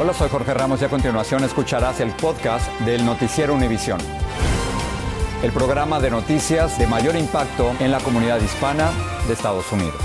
Hola, 0.00 0.14
soy 0.14 0.28
Jorge 0.28 0.54
Ramos 0.54 0.80
y 0.80 0.84
a 0.84 0.88
continuación 0.88 1.42
escucharás 1.42 1.98
el 1.98 2.12
podcast 2.12 2.70
del 2.82 3.04
Noticiero 3.04 3.52
Univisión. 3.52 3.98
El 5.42 5.50
programa 5.50 5.98
de 5.98 6.08
noticias 6.08 6.78
de 6.78 6.86
mayor 6.86 7.16
impacto 7.16 7.72
en 7.80 7.90
la 7.90 7.98
comunidad 7.98 8.40
hispana 8.40 8.92
de 9.26 9.32
Estados 9.32 9.72
Unidos. 9.72 10.00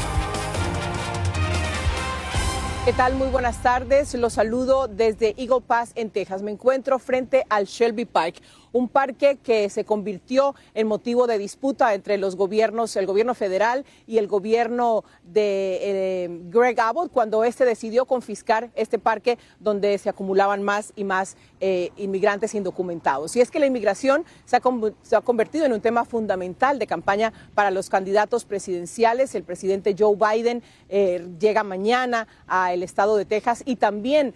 ¿Qué 2.85 2.91
tal? 2.91 3.13
Muy 3.13 3.27
buenas 3.27 3.61
tardes. 3.61 4.15
Los 4.15 4.33
saludo 4.33 4.87
desde 4.87 5.35
Eagle 5.37 5.61
Pass 5.61 5.91
en 5.93 6.09
Texas. 6.09 6.41
Me 6.41 6.49
encuentro 6.49 6.97
frente 6.97 7.45
al 7.47 7.65
Shelby 7.65 8.05
Park, 8.05 8.41
un 8.73 8.89
parque 8.89 9.37
que 9.41 9.69
se 9.69 9.85
convirtió 9.85 10.55
en 10.73 10.87
motivo 10.87 11.27
de 11.27 11.37
disputa 11.37 11.93
entre 11.93 12.17
los 12.17 12.35
gobiernos, 12.35 12.95
el 12.97 13.05
gobierno 13.05 13.35
federal 13.35 13.85
y 14.07 14.17
el 14.17 14.27
gobierno 14.27 15.05
de 15.23 15.79
eh, 15.81 16.41
Greg 16.49 16.79
Abbott, 16.81 17.11
cuando 17.11 17.43
este 17.43 17.65
decidió 17.65 18.05
confiscar 18.05 18.71
este 18.75 18.99
parque 18.99 19.37
donde 19.59 19.97
se 19.99 20.09
acumulaban 20.09 20.63
más 20.63 20.91
y 20.95 21.03
más 21.03 21.37
eh, 21.61 21.91
inmigrantes 21.97 22.55
indocumentados. 22.55 23.35
Y 23.35 23.41
es 23.41 23.51
que 23.51 23.59
la 23.59 23.67
inmigración 23.67 24.25
se 24.45 24.57
ha, 24.57 25.21
convertido 25.21 25.65
en 25.65 25.73
un 25.73 25.81
tema 25.81 26.03
fundamental 26.03 26.79
de 26.79 26.87
campaña 26.87 27.31
para 27.53 27.69
los 27.69 27.89
candidatos 27.89 28.43
presidenciales. 28.43 29.35
El 29.35 29.43
presidente 29.43 29.95
Joe 29.97 30.15
Biden 30.15 30.63
eh, 30.89 31.27
llega 31.39 31.63
mañana 31.63 32.27
al 32.47 32.81
estado 32.81 33.15
de 33.17 33.25
Texas 33.25 33.61
y 33.65 33.75
también 33.75 34.33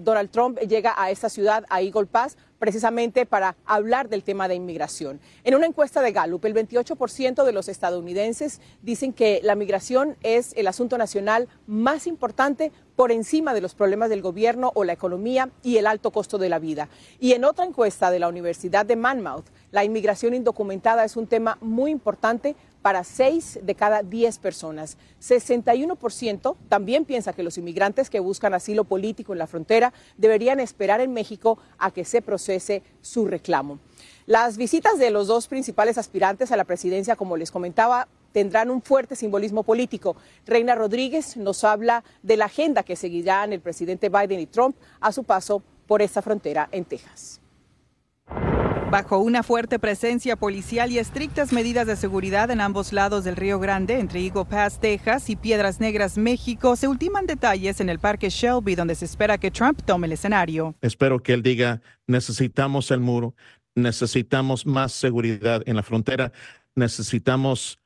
Donald 0.00 0.30
Trump 0.30 0.58
llega 0.58 0.92
a 0.94 1.10
esta 1.10 1.30
ciudad, 1.30 1.64
a 1.70 1.80
Eagle 1.80 2.04
Pass, 2.04 2.36
precisamente 2.64 3.26
para 3.26 3.56
hablar 3.66 4.08
del 4.08 4.22
tema 4.22 4.48
de 4.48 4.54
inmigración. 4.54 5.20
En 5.44 5.54
una 5.54 5.66
encuesta 5.66 6.00
de 6.00 6.12
Gallup, 6.12 6.46
el 6.46 6.54
28% 6.54 7.44
de 7.44 7.52
los 7.52 7.68
estadounidenses 7.68 8.62
dicen 8.80 9.12
que 9.12 9.40
la 9.42 9.54
migración 9.54 10.16
es 10.22 10.54
el 10.56 10.66
asunto 10.66 10.96
nacional 10.96 11.46
más 11.66 12.06
importante 12.06 12.72
por 12.96 13.12
encima 13.12 13.54
de 13.54 13.60
los 13.60 13.74
problemas 13.74 14.10
del 14.10 14.22
gobierno 14.22 14.72
o 14.74 14.84
la 14.84 14.92
economía 14.92 15.50
y 15.62 15.76
el 15.78 15.86
alto 15.86 16.10
costo 16.10 16.38
de 16.38 16.48
la 16.48 16.58
vida. 16.58 16.88
Y 17.20 17.32
en 17.32 17.44
otra 17.44 17.64
encuesta 17.64 18.10
de 18.10 18.18
la 18.18 18.28
Universidad 18.28 18.86
de 18.86 18.96
Monmouth, 18.96 19.46
la 19.72 19.84
inmigración 19.84 20.34
indocumentada 20.34 21.04
es 21.04 21.16
un 21.16 21.26
tema 21.26 21.58
muy 21.60 21.90
importante 21.90 22.54
para 22.82 23.02
6 23.02 23.60
de 23.62 23.74
cada 23.74 24.02
10 24.02 24.38
personas. 24.40 24.98
61% 25.22 26.54
también 26.68 27.06
piensa 27.06 27.32
que 27.32 27.42
los 27.42 27.56
inmigrantes 27.56 28.10
que 28.10 28.20
buscan 28.20 28.52
asilo 28.52 28.84
político 28.84 29.32
en 29.32 29.38
la 29.38 29.46
frontera 29.46 29.94
deberían 30.18 30.60
esperar 30.60 31.00
en 31.00 31.14
México 31.14 31.58
a 31.78 31.90
que 31.90 32.04
se 32.04 32.20
procese 32.20 32.82
su 33.00 33.26
reclamo. 33.26 33.78
Las 34.26 34.58
visitas 34.58 34.98
de 34.98 35.10
los 35.10 35.26
dos 35.26 35.48
principales 35.48 35.98
aspirantes 35.98 36.52
a 36.52 36.56
la 36.56 36.64
presidencia, 36.64 37.16
como 37.16 37.36
les 37.36 37.50
comentaba, 37.50 38.08
tendrán 38.34 38.68
un 38.68 38.82
fuerte 38.82 39.14
simbolismo 39.14 39.62
político. 39.62 40.16
Reina 40.44 40.74
Rodríguez 40.74 41.36
nos 41.36 41.62
habla 41.62 42.02
de 42.22 42.36
la 42.36 42.46
agenda 42.46 42.82
que 42.82 42.96
seguirán 42.96 43.52
el 43.52 43.60
presidente 43.60 44.08
Biden 44.08 44.40
y 44.40 44.46
Trump 44.46 44.76
a 45.00 45.12
su 45.12 45.22
paso 45.22 45.62
por 45.86 46.02
esta 46.02 46.20
frontera 46.20 46.68
en 46.72 46.84
Texas. 46.84 47.40
Bajo 48.90 49.18
una 49.18 49.42
fuerte 49.44 49.78
presencia 49.78 50.34
policial 50.34 50.90
y 50.90 50.98
estrictas 50.98 51.52
medidas 51.52 51.86
de 51.86 51.94
seguridad 51.94 52.50
en 52.50 52.60
ambos 52.60 52.92
lados 52.92 53.22
del 53.22 53.36
Río 53.36 53.60
Grande, 53.60 54.00
entre 54.00 54.20
Eagle 54.20 54.46
Pass, 54.46 54.80
Texas 54.80 55.30
y 55.30 55.36
Piedras 55.36 55.78
Negras, 55.78 56.18
México, 56.18 56.74
se 56.74 56.88
ultiman 56.88 57.26
detalles 57.26 57.80
en 57.80 57.88
el 57.88 58.00
Parque 58.00 58.30
Shelby, 58.30 58.74
donde 58.74 58.96
se 58.96 59.04
espera 59.04 59.38
que 59.38 59.52
Trump 59.52 59.80
tome 59.84 60.06
el 60.08 60.12
escenario. 60.12 60.74
Espero 60.80 61.22
que 61.22 61.34
él 61.34 61.42
diga, 61.42 61.82
necesitamos 62.08 62.90
el 62.90 63.00
muro, 63.00 63.34
necesitamos 63.76 64.66
más 64.66 64.92
seguridad 64.92 65.62
en 65.66 65.76
la 65.76 65.82
frontera, 65.82 66.32
necesitamos 66.74 67.78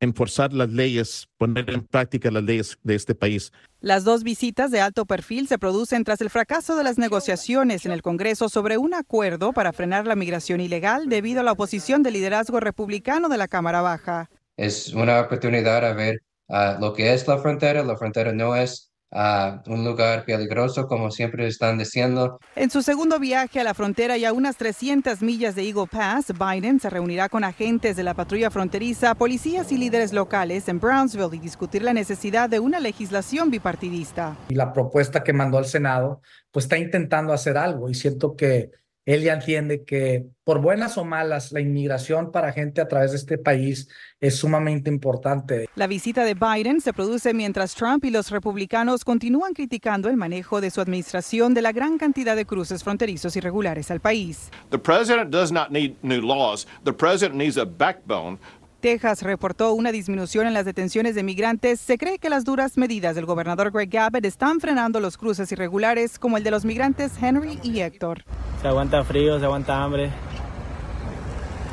enforzar 0.00 0.52
las 0.52 0.70
leyes, 0.70 1.28
poner 1.36 1.68
en 1.70 1.84
práctica 1.84 2.30
las 2.30 2.42
leyes 2.42 2.78
de 2.82 2.94
este 2.94 3.14
país. 3.14 3.52
Las 3.80 4.04
dos 4.04 4.22
visitas 4.22 4.70
de 4.70 4.80
alto 4.80 5.06
perfil 5.06 5.48
se 5.48 5.58
producen 5.58 6.04
tras 6.04 6.20
el 6.20 6.30
fracaso 6.30 6.76
de 6.76 6.84
las 6.84 6.98
negociaciones 6.98 7.86
en 7.86 7.92
el 7.92 8.02
Congreso 8.02 8.48
sobre 8.48 8.78
un 8.78 8.94
acuerdo 8.94 9.52
para 9.52 9.72
frenar 9.72 10.06
la 10.06 10.16
migración 10.16 10.60
ilegal 10.60 11.08
debido 11.08 11.40
a 11.40 11.44
la 11.44 11.52
oposición 11.52 12.02
del 12.02 12.14
liderazgo 12.14 12.60
republicano 12.60 13.28
de 13.28 13.36
la 13.36 13.48
Cámara 13.48 13.80
Baja. 13.80 14.30
Es 14.56 14.92
una 14.92 15.20
oportunidad 15.20 15.84
a 15.84 15.92
ver 15.92 16.22
uh, 16.48 16.80
lo 16.80 16.92
que 16.92 17.12
es 17.12 17.26
la 17.28 17.38
frontera. 17.38 17.84
La 17.84 17.96
frontera 17.96 18.32
no 18.32 18.56
es 18.56 18.87
a 19.10 19.62
un 19.66 19.84
lugar 19.84 20.24
peligroso, 20.24 20.86
como 20.86 21.10
siempre 21.10 21.46
están 21.46 21.78
diciendo. 21.78 22.38
En 22.54 22.70
su 22.70 22.82
segundo 22.82 23.18
viaje 23.18 23.60
a 23.60 23.64
la 23.64 23.74
frontera 23.74 24.16
y 24.16 24.24
a 24.24 24.32
unas 24.32 24.56
300 24.56 25.22
millas 25.22 25.54
de 25.54 25.62
Eagle 25.62 25.86
Pass, 25.90 26.32
Biden 26.38 26.80
se 26.80 26.90
reunirá 26.90 27.28
con 27.28 27.44
agentes 27.44 27.96
de 27.96 28.02
la 28.02 28.14
patrulla 28.14 28.50
fronteriza, 28.50 29.14
policías 29.14 29.72
y 29.72 29.78
líderes 29.78 30.12
locales 30.12 30.68
en 30.68 30.80
Brownsville 30.80 31.36
y 31.36 31.38
discutir 31.38 31.82
la 31.82 31.94
necesidad 31.94 32.50
de 32.50 32.60
una 32.60 32.80
legislación 32.80 33.50
bipartidista. 33.50 34.36
Y 34.48 34.54
la 34.54 34.72
propuesta 34.72 35.24
que 35.24 35.32
mandó 35.32 35.58
al 35.58 35.66
Senado, 35.66 36.20
pues 36.50 36.66
está 36.66 36.78
intentando 36.78 37.32
hacer 37.32 37.56
algo 37.56 37.88
y 37.88 37.94
siento 37.94 38.36
que 38.36 38.70
él 39.08 39.22
ya 39.22 39.32
entiende 39.32 39.84
que 39.84 40.26
por 40.44 40.60
buenas 40.60 40.98
o 40.98 41.04
malas, 41.04 41.50
la 41.50 41.60
inmigración 41.60 42.30
para 42.30 42.52
gente 42.52 42.82
a 42.82 42.88
través 42.88 43.12
de 43.12 43.16
este 43.16 43.38
país 43.38 43.88
es 44.20 44.36
sumamente 44.36 44.90
importante. 44.90 45.66
La 45.76 45.86
visita 45.86 46.24
de 46.24 46.34
Biden 46.34 46.82
se 46.82 46.92
produce 46.92 47.32
mientras 47.32 47.74
Trump 47.74 48.04
y 48.04 48.10
los 48.10 48.30
republicanos 48.30 49.06
continúan 49.06 49.54
criticando 49.54 50.10
el 50.10 50.18
manejo 50.18 50.60
de 50.60 50.70
su 50.70 50.82
administración 50.82 51.54
de 51.54 51.62
la 51.62 51.72
gran 51.72 51.96
cantidad 51.96 52.36
de 52.36 52.44
cruces 52.44 52.84
fronterizos 52.84 53.34
irregulares 53.34 53.90
al 53.90 54.00
país. 54.00 54.50
The 54.68 54.78
president 54.78 55.30
does 55.30 55.50
not 55.50 55.70
need 55.70 55.94
new 56.02 56.20
laws. 56.20 56.66
The 56.84 56.92
president 56.92 57.36
needs 57.36 57.56
a 57.56 57.64
backbone 57.64 58.38
Texas 58.80 59.22
reportó 59.22 59.72
una 59.72 59.90
disminución 59.90 60.46
en 60.46 60.54
las 60.54 60.66
detenciones 60.66 61.14
de 61.14 61.22
migrantes. 61.22 61.80
Se 61.80 61.96
cree 61.96 62.18
que 62.18 62.28
las 62.28 62.44
duras 62.44 62.76
medidas 62.76 63.16
del 63.16 63.24
gobernador 63.24 63.72
Greg 63.72 63.96
Abbott 63.98 64.26
están 64.26 64.60
frenando 64.60 65.00
los 65.00 65.16
cruces 65.16 65.50
irregulares 65.50 66.18
como 66.18 66.36
el 66.36 66.44
de 66.44 66.50
los 66.50 66.66
migrantes 66.66 67.12
Henry 67.20 67.58
y 67.64 67.80
Héctor. 67.80 68.24
Se 68.60 68.68
aguanta 68.68 69.04
frío, 69.04 69.38
se 69.38 69.44
aguanta 69.44 69.82
hambre. 69.82 70.10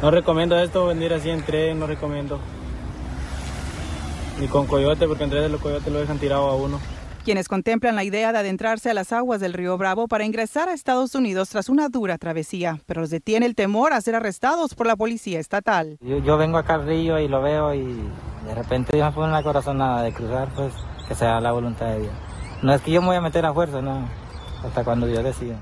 No 0.01 0.11
recomiendo 0.11 0.57
esto, 0.57 0.85
venir 0.85 1.13
así 1.13 1.29
en 1.29 1.43
tren, 1.43 1.79
no 1.79 1.87
recomiendo. 1.87 2.39
Ni 4.39 4.47
con 4.47 4.67
coyote, 4.67 5.07
porque 5.07 5.23
en 5.23 5.29
tren 5.29 5.43
de 5.43 5.49
los 5.49 5.61
coyotes 5.61 5.91
lo 5.91 5.99
dejan 5.99 6.19
tirado 6.19 6.47
a 6.47 6.55
uno 6.55 6.79
quienes 7.25 7.49
contemplan 7.49 7.95
la 7.95 8.03
idea 8.03 8.31
de 8.31 8.37
adentrarse 8.37 8.91
a 8.91 8.93
las 8.93 9.11
aguas 9.11 9.41
del 9.41 9.53
río 9.53 9.79
Bravo 9.79 10.07
para 10.07 10.25
ingresar 10.25 10.69
a 10.69 10.73
Estados 10.73 11.15
Unidos 11.15 11.49
tras 11.49 11.69
una 11.69 11.89
dura 11.89 12.19
travesía, 12.19 12.79
pero 12.85 13.01
los 13.01 13.09
detiene 13.09 13.47
el 13.47 13.55
temor 13.55 13.93
a 13.93 14.01
ser 14.01 14.13
arrestados 14.13 14.75
por 14.75 14.85
la 14.85 14.95
policía 14.95 15.39
estatal. 15.39 15.97
Yo, 16.01 16.37
vengo 16.37 16.59
acá 16.59 16.75
al 16.75 16.85
río 16.85 17.17
y 17.19 17.27
lo 17.27 17.41
veo 17.41 17.73
y 17.73 17.83
de 18.45 18.53
repente 18.53 18.95
yo 18.95 19.05
me 19.05 19.11
pongo 19.11 19.25
en 19.25 19.33
la 19.33 19.41
corazonada 19.41 20.03
de 20.03 20.13
cruzar, 20.13 20.49
pues 20.55 20.71
que 21.07 21.15
sea 21.15 21.41
la 21.41 21.51
voluntad 21.51 21.87
de 21.87 22.01
Dios. 22.01 22.13
No 22.61 22.75
es 22.75 22.81
que 22.83 22.91
yo 22.91 23.01
me 23.01 23.07
voy 23.07 23.15
a 23.15 23.21
meter 23.21 23.43
a 23.43 23.53
fuerza, 23.53 23.81
no, 23.81 24.07
hasta 24.63 24.83
cuando 24.83 25.07
Dios 25.07 25.23
decida. 25.23 25.59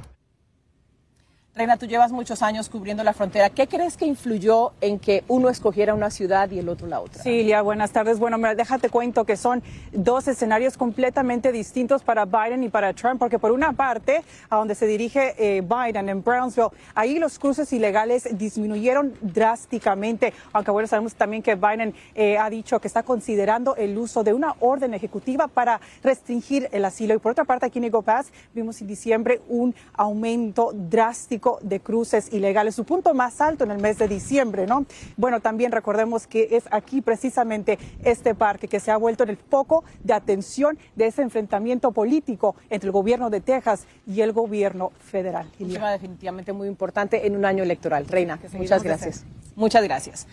Reina, 1.56 1.78
tú 1.78 1.86
llevas 1.86 2.12
muchos 2.12 2.42
años 2.42 2.68
cubriendo 2.68 3.04
la 3.04 3.14
frontera. 3.14 3.52
¿Qué 3.52 3.68
crees 3.68 3.96
que 3.96 4.08
influyó 4.08 4.72
en 4.82 4.98
que 4.98 5.24
uno 5.28 5.50
escogiera 5.50 5.94
una 5.94 6.10
ciudad 6.10 6.50
y 6.50 6.58
el 6.58 6.68
otro 6.68 6.88
la 6.88 7.00
otra? 7.00 7.22
Sí, 7.22 7.54
buenas 7.64 7.92
tardes. 7.92 8.18
Bueno, 8.18 8.40
mira, 8.40 8.56
déjate 8.56 8.90
cuento 8.90 9.24
que 9.24 9.38
son 9.38 9.62
dos 9.92 10.28
escenarios 10.28 10.78
completamente 10.78 11.52
distintos 11.52 12.02
para 12.02 12.26
Biden 12.26 12.64
y 12.64 12.70
para 12.70 12.92
Trump, 12.94 13.20
porque 13.20 13.38
por 13.38 13.52
una 13.52 13.72
parte, 13.74 14.24
a 14.50 14.56
donde 14.56 14.74
se 14.74 14.88
dirige 14.88 15.36
eh, 15.38 15.62
Biden 15.62 16.10
en 16.10 16.24
Brownsville, 16.24 16.72
ahí 16.96 17.20
los 17.20 17.38
cruces 17.38 17.72
ilegales 17.72 18.28
disminuyeron 18.32 19.14
drásticamente, 19.22 20.34
aunque 20.54 20.72
bueno, 20.72 20.88
sabemos 20.88 21.14
también 21.14 21.44
que 21.44 21.54
Biden 21.54 21.94
eh, 22.16 22.40
ha 22.40 22.50
dicho 22.50 22.82
que 22.82 22.88
está 22.88 23.04
considerando 23.04 23.76
el 23.76 23.96
uso 23.96 24.24
de 24.24 24.34
una 24.34 24.56
orden 24.60 24.96
ejecutiva 24.96 25.48
para 25.48 25.80
restringir 26.02 26.68
el 26.72 26.84
asilo. 26.84 27.14
Y 27.14 27.20
por 27.20 27.34
otra 27.34 27.44
parte, 27.44 27.68
aquí 27.68 27.78
en 27.78 27.92
Pass 27.92 28.32
vimos 28.56 28.82
en 28.82 28.88
diciembre 28.88 29.40
un 29.48 29.76
aumento 29.94 30.72
drástico 30.74 31.43
de 31.62 31.80
cruces 31.80 32.32
ilegales, 32.32 32.76
su 32.76 32.86
punto 32.86 33.14
más 33.14 33.42
alto 33.42 33.64
en 33.64 33.72
el 33.72 33.80
mes 33.80 33.98
de 33.98 34.08
diciembre, 34.08 34.66
¿no? 34.66 34.86
Bueno, 35.18 35.40
también 35.40 35.72
recordemos 35.72 36.28
que 36.28 36.50
es 36.52 36.64
aquí 36.72 37.02
precisamente 37.02 37.78
este 38.04 38.36
parque 38.36 38.68
que 38.68 38.80
se 38.80 38.92
ha 38.92 38.98
vuelto 38.98 39.24
en 39.24 39.30
el 39.30 39.38
foco 39.38 39.84
de 40.04 40.14
atención 40.14 40.78
de 40.96 41.08
ese 41.08 41.22
enfrentamiento 41.22 41.92
político 41.92 42.56
entre 42.70 42.88
el 42.88 42.92
gobierno 42.92 43.30
de 43.30 43.42
Texas 43.42 43.86
y 44.08 44.22
el 44.22 44.32
gobierno 44.32 44.92
federal. 45.00 45.50
Un 45.60 45.74
tema 45.74 45.92
definitivamente 45.92 46.54
muy 46.54 46.68
importante 46.68 47.28
en 47.28 47.36
un 47.36 47.46
año 47.46 47.64
electoral. 47.64 48.08
Reina, 48.08 48.40
muchas 48.54 48.84
gracias. 48.84 49.26
Muchas 49.56 49.84
gracias. 49.84 50.28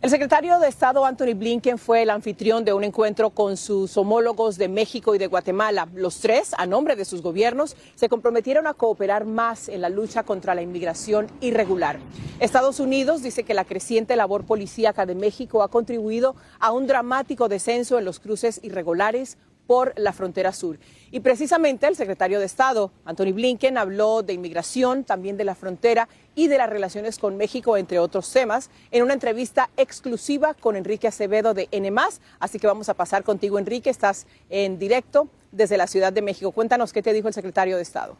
El 0.00 0.10
secretario 0.10 0.60
de 0.60 0.68
Estado 0.68 1.04
Anthony 1.04 1.34
Blinken 1.34 1.76
fue 1.76 2.02
el 2.02 2.10
anfitrión 2.10 2.64
de 2.64 2.72
un 2.72 2.84
encuentro 2.84 3.30
con 3.30 3.56
sus 3.56 3.96
homólogos 3.96 4.56
de 4.56 4.68
México 4.68 5.16
y 5.16 5.18
de 5.18 5.26
Guatemala. 5.26 5.88
Los 5.92 6.20
tres, 6.20 6.54
a 6.56 6.66
nombre 6.66 6.94
de 6.94 7.04
sus 7.04 7.20
gobiernos, 7.20 7.74
se 7.96 8.08
comprometieron 8.08 8.68
a 8.68 8.74
cooperar 8.74 9.24
más 9.24 9.68
en 9.68 9.80
la 9.80 9.88
lucha 9.88 10.22
contra 10.22 10.54
la 10.54 10.62
inmigración 10.62 11.26
irregular. 11.40 11.98
Estados 12.38 12.78
Unidos 12.78 13.24
dice 13.24 13.42
que 13.42 13.54
la 13.54 13.64
creciente 13.64 14.14
labor 14.14 14.44
policíaca 14.44 15.04
de 15.04 15.16
México 15.16 15.64
ha 15.64 15.68
contribuido 15.68 16.36
a 16.60 16.70
un 16.70 16.86
dramático 16.86 17.48
descenso 17.48 17.98
en 17.98 18.04
los 18.04 18.20
cruces 18.20 18.60
irregulares 18.62 19.36
por 19.68 19.92
la 19.96 20.14
frontera 20.14 20.50
sur. 20.52 20.78
Y 21.10 21.20
precisamente 21.20 21.86
el 21.86 21.94
secretario 21.94 22.40
de 22.40 22.46
Estado, 22.46 22.90
Anthony 23.04 23.34
Blinken, 23.34 23.76
habló 23.76 24.22
de 24.22 24.32
inmigración, 24.32 25.04
también 25.04 25.36
de 25.36 25.44
la 25.44 25.54
frontera 25.54 26.08
y 26.34 26.48
de 26.48 26.56
las 26.56 26.70
relaciones 26.70 27.18
con 27.18 27.36
México, 27.36 27.76
entre 27.76 27.98
otros 27.98 28.32
temas, 28.32 28.70
en 28.90 29.02
una 29.02 29.12
entrevista 29.12 29.68
exclusiva 29.76 30.54
con 30.54 30.74
Enrique 30.74 31.06
Acevedo 31.06 31.52
de 31.52 31.68
N. 31.70 31.92
Así 32.40 32.58
que 32.58 32.66
vamos 32.66 32.88
a 32.88 32.94
pasar 32.94 33.24
contigo, 33.24 33.58
Enrique. 33.58 33.90
Estás 33.90 34.26
en 34.48 34.78
directo 34.78 35.28
desde 35.52 35.76
la 35.76 35.86
Ciudad 35.86 36.14
de 36.14 36.22
México. 36.22 36.50
Cuéntanos 36.50 36.94
qué 36.94 37.02
te 37.02 37.12
dijo 37.12 37.28
el 37.28 37.34
secretario 37.34 37.76
de 37.76 37.82
Estado. 37.82 38.16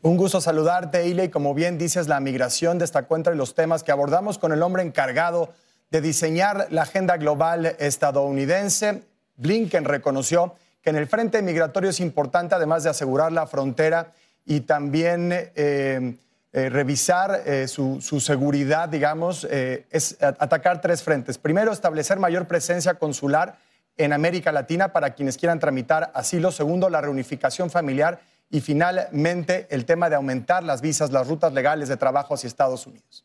Un 0.00 0.16
gusto 0.16 0.40
saludarte, 0.40 1.06
Ile, 1.08 1.24
y 1.24 1.28
como 1.28 1.52
bien 1.52 1.76
dices, 1.76 2.08
la 2.08 2.20
migración 2.20 2.78
destacó 2.78 3.16
entre 3.16 3.34
los 3.34 3.54
temas 3.54 3.82
que 3.82 3.92
abordamos 3.92 4.38
con 4.38 4.52
el 4.52 4.62
hombre 4.62 4.82
encargado 4.82 5.50
de 5.90 6.00
diseñar 6.00 6.68
la 6.70 6.82
agenda 6.82 7.18
global 7.18 7.76
estadounidense. 7.78 9.02
Blinken 9.36 9.84
reconoció 9.84 10.54
que 10.82 10.90
en 10.90 10.96
el 10.96 11.06
frente 11.06 11.42
migratorio 11.42 11.90
es 11.90 12.00
importante, 12.00 12.54
además 12.54 12.84
de 12.84 12.90
asegurar 12.90 13.32
la 13.32 13.46
frontera 13.46 14.12
y 14.44 14.60
también 14.60 15.32
eh, 15.32 16.16
eh, 16.52 16.68
revisar 16.70 17.42
eh, 17.44 17.66
su, 17.66 18.00
seguridad, 18.20 18.88
digamos, 18.88 19.46
atacar 20.20 20.80
tres 20.80 21.02
frentes. 21.02 21.38
Primero, 21.38 21.72
establecer 21.72 22.18
mayor 22.18 22.46
presencia 22.46 22.94
consular 22.94 23.58
en 23.96 24.12
América 24.12 24.52
Latina 24.52 24.92
para 24.92 25.14
quienes 25.14 25.36
quieran 25.36 25.58
tramitar 25.58 26.12
asilo. 26.14 26.52
Segundo, 26.52 26.88
la 26.88 27.00
reunificación 27.00 27.70
familiar. 27.70 28.20
Y 28.48 28.60
finalmente, 28.60 29.66
el 29.70 29.84
tema 29.84 30.08
de 30.08 30.14
aumentar 30.14 30.62
las 30.62 30.80
visas, 30.80 31.10
las 31.10 31.26
rutas 31.26 31.52
legales 31.52 31.88
de 31.88 31.96
trabajo 31.96 32.34
hacia 32.34 32.46
Estados 32.46 32.86
Unidos. 32.86 33.24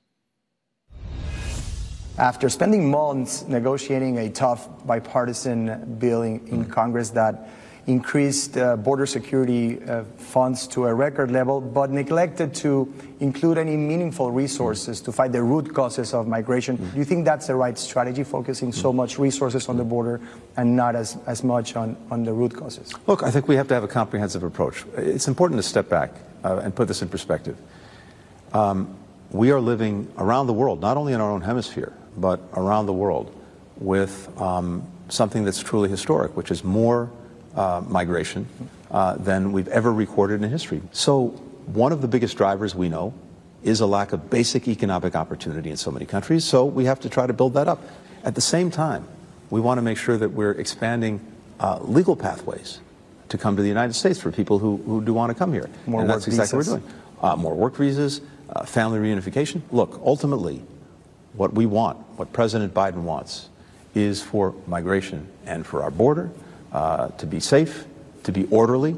After 2.18 2.50
spending 2.50 2.92
months 2.92 3.48
negotiating 3.48 4.18
a 4.20 4.30
tough 4.30 4.68
bipartisan 4.86 5.96
bill 5.98 6.24
in, 6.24 6.46
in 6.48 6.66
Congress 6.66 7.10
that 7.12 7.50
increased 7.88 8.58
uh, 8.58 8.76
border 8.76 9.06
security 9.06 9.82
uh, 9.84 10.04
funds 10.18 10.68
to 10.68 10.86
a 10.86 10.94
record 10.94 11.32
level, 11.32 11.60
but 11.60 11.90
neglected 11.90 12.54
to 12.54 12.94
include 13.22 13.58
any 13.58 13.76
meaningful 13.76 14.32
resources 14.32 15.02
to 15.02 15.12
fight 15.12 15.32
the 15.32 15.42
root 15.42 15.74
causes 15.74 16.14
of 16.14 16.28
migration. 16.28 16.78
Mm. 16.78 16.92
Do 16.92 17.00
you 17.00 17.06
think 17.06 17.26
that's 17.26 17.48
the 17.48 17.56
right 17.56 17.78
strategy, 17.78 18.24
focusing 18.24 18.72
so 18.72 18.94
much 18.94 19.18
resources 19.18 19.68
on 19.68 19.78
the 19.78 19.84
border 19.84 20.22
and 20.58 20.76
not 20.76 20.96
as, 20.96 21.18
as 21.26 21.44
much 21.44 21.76
on, 21.76 21.98
on 22.12 22.24
the 22.24 22.34
root 22.34 22.56
causes? 22.56 22.94
Look, 23.08 23.24
I 23.24 23.32
think 23.32 23.48
we 23.48 23.56
have 23.56 23.68
to 23.70 23.74
have 23.74 23.84
a 23.84 23.88
comprehensive 23.88 24.44
approach. 24.44 24.84
It's 24.96 25.28
important 25.28 25.58
to 25.58 25.68
step 25.68 25.90
back 25.90 26.12
uh, 26.44 26.58
and 26.58 26.76
put 26.76 26.88
this 26.88 27.02
in 27.02 27.10
perspective. 27.10 27.58
Um, 28.54 28.96
we 29.32 29.52
are 29.52 29.62
living 29.62 30.12
around 30.18 30.48
the 30.48 30.54
world, 30.54 30.82
not 30.82 30.98
only 30.98 31.14
in 31.14 31.22
our 31.22 31.32
own 31.32 31.42
hemisphere, 31.42 31.94
but 32.18 32.42
around 32.54 32.86
the 32.86 32.94
world, 32.94 33.34
with 33.78 34.30
um, 34.40 34.84
something 35.10 35.44
that's 35.44 35.60
truly 35.60 35.90
historic, 35.90 36.36
which 36.38 36.52
is 36.52 36.64
more 36.64 37.10
uh, 37.56 37.82
migration 37.88 38.48
uh, 38.92 39.16
than 39.16 39.52
we've 39.52 39.68
ever 39.70 39.92
recorded 39.92 40.42
in 40.44 40.50
history. 40.50 40.82
So, 40.92 41.30
one 41.68 41.92
of 41.92 42.02
the 42.02 42.08
biggest 42.08 42.38
drivers 42.38 42.76
we 42.76 42.90
know 42.90 43.14
is 43.64 43.80
a 43.82 43.86
lack 43.86 44.14
of 44.14 44.30
basic 44.30 44.68
economic 44.68 45.16
opportunity 45.16 45.70
in 45.70 45.78
so 45.78 45.92
many 45.92 46.06
countries. 46.06 46.44
So, 46.44 46.66
we 46.66 46.86
have 46.86 47.00
to 47.02 47.10
try 47.10 47.28
to 47.28 47.34
build 47.34 47.54
that 47.56 47.68
up. 47.68 47.82
At 48.24 48.36
the 48.36 48.42
same 48.42 48.72
time, 48.72 49.08
we 49.50 49.60
want 49.60 49.78
to 49.78 49.82
make 49.82 49.98
sure 49.98 50.18
that 50.18 50.30
we're 50.30 50.52
expanding 50.52 51.20
uh, 51.60 51.80
legal 51.82 52.16
pathways 52.16 52.80
to 53.30 53.38
come 53.38 53.56
to 53.56 53.62
the 53.62 53.68
United 53.68 53.94
States 53.94 54.20
for 54.20 54.32
people 54.32 54.60
who, 54.60 54.78
who 54.78 55.02
do 55.04 55.14
want 55.14 55.32
to 55.32 55.36
come 55.36 55.54
here. 55.54 55.70
More 55.86 56.02
and 56.02 56.10
work 56.10 56.18
that's 56.18 56.28
exactly 56.28 56.60
visas. 56.60 56.74
what 56.74 56.82
we're 56.82 56.88
doing. 56.88 57.02
Uh, 57.22 57.36
more 57.36 57.56
work 57.56 57.76
visas, 57.76 58.22
uh, 58.50 58.66
family 58.66 59.00
reunification. 59.00 59.62
Look, 59.72 60.02
ultimately, 60.04 60.62
what 61.34 61.54
we 61.54 61.66
want, 61.66 61.98
what 62.18 62.32
President 62.34 62.74
Biden 62.74 63.04
wants, 63.04 63.50
is 63.96 64.22
for 64.22 64.54
migration 64.68 65.28
and 65.46 65.66
for 65.66 65.84
our 65.84 65.92
border 65.92 66.30
uh, 66.72 67.10
to 67.10 67.26
be 67.26 67.40
safe, 67.40 67.86
to 68.24 68.32
be 68.32 68.46
orderly, 68.46 68.96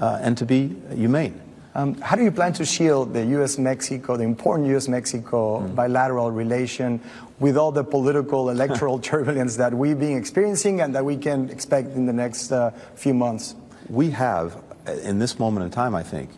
uh, 0.00 0.18
and 0.22 0.36
to 0.38 0.46
be 0.46 0.74
humane. 0.94 1.40
Um, 1.74 1.94
how 2.02 2.16
do 2.16 2.22
you 2.22 2.30
plan 2.30 2.52
to 2.54 2.64
shield 2.66 3.14
the 3.14 3.24
U.S. 3.36 3.56
Mexico, 3.58 4.16
the 4.16 4.24
important 4.24 4.68
U.S. 4.68 4.88
Mexico 4.88 5.60
Mm. 5.60 5.74
bilateral 5.74 6.30
relation 6.30 7.00
with 7.40 7.56
all 7.56 7.72
the 7.72 7.82
political, 7.84 8.50
electoral 8.50 8.98
turbulence 9.10 9.56
that 9.56 9.72
we've 9.72 9.98
been 9.98 10.16
experiencing 10.16 10.80
and 10.82 10.94
that 10.94 11.04
we 11.04 11.16
can 11.16 11.48
expect 11.50 11.94
in 11.96 12.06
the 12.06 12.12
next 12.12 12.52
uh, 12.52 12.70
few 12.94 13.14
months? 13.14 13.54
We 13.88 14.10
have, 14.10 14.56
uh, 14.86 14.92
in 14.92 15.18
this 15.18 15.38
moment 15.38 15.64
in 15.64 15.70
time, 15.70 15.94
I 15.94 16.02
think, 16.02 16.30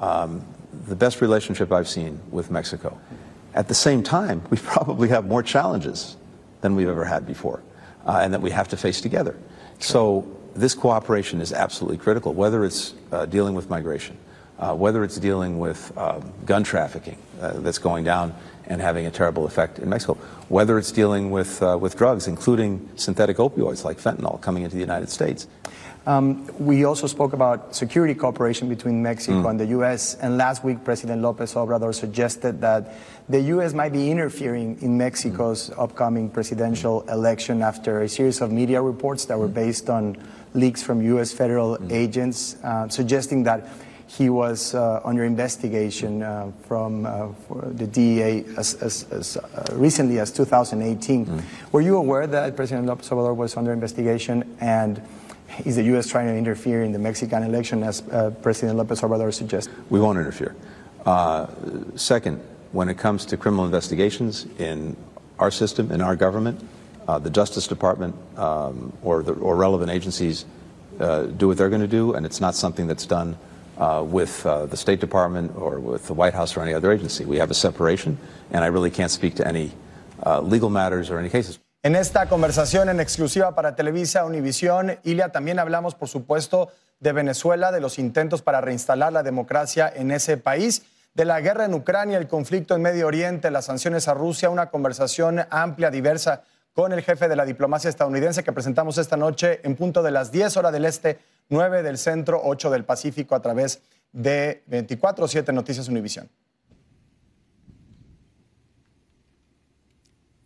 um, 0.00 0.42
the 0.86 0.96
best 0.96 1.20
relationship 1.20 1.70
I've 1.70 1.88
seen 1.88 2.18
with 2.30 2.50
Mexico. 2.50 2.98
At 3.54 3.68
the 3.68 3.74
same 3.74 4.02
time, 4.02 4.42
we 4.50 4.56
probably 4.62 5.08
have 5.08 5.26
more 5.26 5.42
challenges 5.42 6.16
than 6.60 6.74
we've 6.74 6.88
ever 6.88 7.04
had 7.04 7.26
before, 7.26 7.62
uh, 8.06 8.20
and 8.22 8.32
that 8.34 8.42
we 8.42 8.50
have 8.50 8.68
to 8.68 8.76
face 8.76 9.00
together. 9.00 9.36
So 9.78 10.26
this 10.54 10.74
cooperation 10.74 11.40
is 11.40 11.52
absolutely 11.52 11.98
critical, 11.98 12.34
whether 12.34 12.64
it's 12.64 12.94
uh, 13.12 13.26
dealing 13.26 13.54
with 13.54 13.70
migration, 13.70 14.16
uh, 14.58 14.74
whether 14.74 15.04
it's 15.04 15.18
dealing 15.18 15.58
with 15.58 15.92
uh, 15.96 16.20
gun 16.44 16.64
trafficking 16.64 17.16
uh, 17.40 17.52
that's 17.60 17.78
going 17.78 18.04
down 18.04 18.34
and 18.66 18.80
having 18.80 19.06
a 19.06 19.10
terrible 19.10 19.46
effect 19.46 19.78
in 19.78 19.88
Mexico, 19.88 20.14
whether 20.48 20.78
it's 20.78 20.92
dealing 20.92 21.30
with, 21.30 21.62
uh, 21.62 21.78
with 21.80 21.96
drugs, 21.96 22.26
including 22.26 22.86
synthetic 22.96 23.38
opioids 23.38 23.84
like 23.84 23.98
fentanyl 23.98 24.40
coming 24.40 24.64
into 24.64 24.74
the 24.74 24.80
United 24.80 25.08
States. 25.08 25.46
Um, 26.08 26.48
we 26.58 26.84
also 26.84 27.06
spoke 27.06 27.34
about 27.34 27.76
security 27.76 28.14
cooperation 28.14 28.66
between 28.66 29.02
Mexico 29.02 29.42
Mm. 29.42 29.50
and 29.50 29.60
the 29.60 29.66
U.S. 29.76 30.14
And 30.22 30.38
last 30.38 30.64
week, 30.64 30.82
President 30.82 31.20
Lopez 31.20 31.52
Obrador 31.52 31.94
suggested 31.94 32.62
that 32.62 32.94
the 33.28 33.40
U.S. 33.52 33.74
might 33.74 33.92
be 33.92 34.10
interfering 34.10 34.78
in 34.80 34.96
Mexico's 34.96 35.70
upcoming 35.76 36.30
presidential 36.30 37.04
election 37.10 37.60
after 37.60 38.00
a 38.00 38.08
series 38.08 38.40
of 38.40 38.50
media 38.50 38.80
reports 38.80 39.26
that 39.26 39.38
were 39.38 39.52
based 39.52 39.90
on 39.90 40.16
leaks 40.54 40.82
from 40.82 41.02
U.S. 41.02 41.30
federal 41.30 41.76
agents 41.92 42.56
uh, 42.64 42.88
suggesting 42.88 43.42
that 43.44 43.68
he 44.06 44.30
was 44.30 44.74
uh, 44.74 45.02
under 45.04 45.24
investigation 45.24 46.22
uh, 46.22 46.50
from 46.66 47.04
uh, 47.04 47.28
for 47.46 47.68
the 47.68 47.86
DEA 47.86 48.46
as, 48.56 48.80
as, 48.80 49.04
as 49.12 49.36
uh, 49.36 49.76
recently 49.76 50.18
as 50.18 50.32
2018. 50.32 51.28
Were 51.70 51.82
you 51.82 51.98
aware 51.98 52.26
that 52.26 52.56
President 52.56 52.86
Lopez 52.86 53.10
Obrador 53.10 53.36
was 53.36 53.58
under 53.58 53.74
investigation 53.74 54.56
and 54.60 55.02
is 55.64 55.76
the 55.76 55.84
U.S. 55.84 56.06
trying 56.06 56.26
to 56.26 56.36
interfere 56.36 56.82
in 56.82 56.92
the 56.92 56.98
Mexican 56.98 57.42
election 57.42 57.82
as 57.82 58.02
uh, 58.08 58.30
President 58.42 58.78
Lopez 58.78 59.00
Obrador 59.00 59.32
suggests? 59.32 59.72
We 59.90 60.00
won't 60.00 60.18
interfere. 60.18 60.54
Uh, 61.06 61.46
second, 61.96 62.40
when 62.72 62.88
it 62.88 62.98
comes 62.98 63.24
to 63.26 63.36
criminal 63.36 63.64
investigations 63.64 64.46
in 64.58 64.96
our 65.38 65.50
system, 65.50 65.90
in 65.90 66.00
our 66.00 66.16
government, 66.16 66.66
uh, 67.06 67.18
the 67.18 67.30
Justice 67.30 67.66
Department 67.66 68.14
um, 68.36 68.92
or, 69.02 69.22
the, 69.22 69.32
or 69.34 69.56
relevant 69.56 69.90
agencies 69.90 70.44
uh, 71.00 71.22
do 71.22 71.48
what 71.48 71.56
they're 71.56 71.70
going 71.70 71.80
to 71.80 71.88
do, 71.88 72.14
and 72.14 72.26
it's 72.26 72.40
not 72.40 72.54
something 72.54 72.86
that's 72.86 73.06
done 73.06 73.38
uh, 73.78 74.04
with 74.06 74.44
uh, 74.44 74.66
the 74.66 74.76
State 74.76 75.00
Department 75.00 75.52
or 75.56 75.78
with 75.78 76.06
the 76.06 76.14
White 76.14 76.34
House 76.34 76.56
or 76.56 76.60
any 76.60 76.74
other 76.74 76.92
agency. 76.92 77.24
We 77.24 77.38
have 77.38 77.50
a 77.50 77.54
separation, 77.54 78.18
and 78.50 78.64
I 78.64 78.66
really 78.66 78.90
can't 78.90 79.10
speak 79.10 79.36
to 79.36 79.46
any 79.46 79.72
legal 80.42 80.68
matters 80.68 81.08
or 81.10 81.18
any 81.18 81.30
cases. 81.30 81.58
En 81.84 81.94
esta 81.94 82.26
conversación 82.26 82.88
en 82.88 82.98
exclusiva 82.98 83.54
para 83.54 83.76
Televisa 83.76 84.24
Univisión, 84.24 84.98
Ilia, 85.04 85.28
también 85.28 85.60
hablamos, 85.60 85.94
por 85.94 86.08
supuesto, 86.08 86.72
de 86.98 87.12
Venezuela, 87.12 87.70
de 87.70 87.80
los 87.80 88.00
intentos 88.00 88.42
para 88.42 88.60
reinstalar 88.60 89.12
la 89.12 89.22
democracia 89.22 89.92
en 89.94 90.10
ese 90.10 90.38
país, 90.38 90.82
de 91.14 91.24
la 91.24 91.40
guerra 91.40 91.66
en 91.66 91.74
Ucrania, 91.74 92.18
el 92.18 92.26
conflicto 92.26 92.74
en 92.74 92.82
Medio 92.82 93.06
Oriente, 93.06 93.52
las 93.52 93.66
sanciones 93.66 94.08
a 94.08 94.14
Rusia, 94.14 94.50
una 94.50 94.70
conversación 94.70 95.46
amplia, 95.50 95.92
diversa 95.92 96.42
con 96.72 96.92
el 96.92 97.02
jefe 97.02 97.28
de 97.28 97.36
la 97.36 97.44
diplomacia 97.44 97.90
estadounidense 97.90 98.42
que 98.42 98.52
presentamos 98.52 98.98
esta 98.98 99.16
noche 99.16 99.60
en 99.62 99.76
punto 99.76 100.02
de 100.02 100.10
las 100.10 100.32
10 100.32 100.56
horas 100.56 100.72
del 100.72 100.84
Este, 100.84 101.20
9 101.48 101.84
del 101.84 101.96
Centro, 101.96 102.40
8 102.42 102.70
del 102.70 102.84
Pacífico 102.84 103.36
a 103.36 103.40
través 103.40 103.82
de 104.10 104.64
24-7 104.68 105.54
Noticias 105.54 105.86
Univisión. 105.86 106.28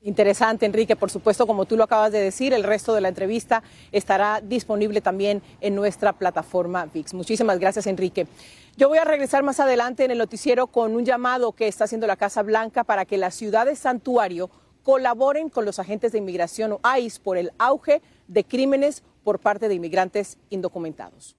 Interesante, 0.04 0.66
Enrique. 0.66 0.96
Por 0.96 1.10
supuesto, 1.10 1.46
como 1.46 1.64
tú 1.64 1.76
lo 1.76 1.84
acabas 1.84 2.10
de 2.10 2.20
decir, 2.20 2.52
el 2.52 2.64
resto 2.64 2.92
de 2.92 3.00
la 3.00 3.08
entrevista 3.08 3.62
estará 3.92 4.40
disponible 4.40 5.00
también 5.00 5.42
en 5.60 5.76
nuestra 5.76 6.12
plataforma 6.12 6.86
VIX. 6.92 7.14
Muchísimas 7.14 7.58
gracias, 7.60 7.86
Enrique. 7.86 8.26
Yo 8.76 8.88
voy 8.88 8.98
a 8.98 9.04
regresar 9.04 9.44
más 9.44 9.60
adelante 9.60 10.04
en 10.04 10.10
el 10.10 10.18
noticiero 10.18 10.66
con 10.66 10.96
un 10.96 11.04
llamado 11.04 11.52
que 11.52 11.68
está 11.68 11.84
haciendo 11.84 12.06
la 12.06 12.16
Casa 12.16 12.42
Blanca 12.42 12.82
para 12.82 13.04
que 13.04 13.16
las 13.16 13.34
ciudades 13.34 13.78
santuario 13.78 14.50
colaboren 14.82 15.48
con 15.48 15.64
los 15.64 15.78
agentes 15.78 16.10
de 16.10 16.18
inmigración 16.18 16.72
o 16.72 16.80
ICE 16.98 17.20
por 17.20 17.36
el 17.36 17.52
auge 17.58 18.02
de 18.26 18.42
crímenes 18.42 19.04
por 19.22 19.38
parte 19.38 19.68
de 19.68 19.74
inmigrantes 19.74 20.38
indocumentados. 20.50 21.36